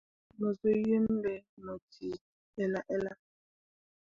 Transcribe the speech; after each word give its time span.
Mo 0.37 0.47
zuu 0.59 0.77
yim 0.87 1.05
be 1.21 1.33
mo 1.63 1.73
cii 1.91 2.21
ella 2.63 2.81
ella. 2.95 3.13